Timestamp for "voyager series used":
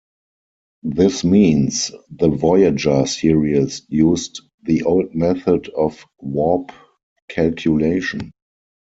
2.29-4.41